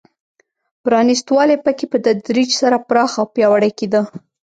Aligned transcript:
پرانېست 0.83 1.27
والی 1.35 1.57
په 1.65 1.71
کې 1.77 1.85
په 1.91 1.97
تدریج 2.05 2.49
سره 2.61 2.77
پراخ 2.87 3.11
او 3.19 3.25
پیاوړی 3.33 3.71
کېده. 3.79 4.01